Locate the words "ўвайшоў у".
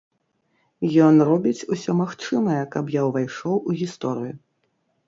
3.11-3.81